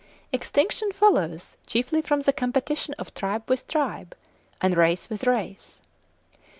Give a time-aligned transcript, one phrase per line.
[0.33, 4.15] Extinction follows chiefly from the competition of tribe with tribe,
[4.59, 5.83] and race with race.